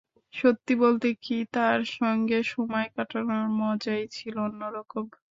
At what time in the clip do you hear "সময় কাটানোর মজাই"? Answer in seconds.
2.53-4.03